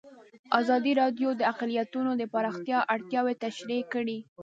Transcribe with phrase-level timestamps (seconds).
[0.59, 4.17] ازادي راډیو د اقلیتونه د پراختیا اړتیاوې تشریح کړي.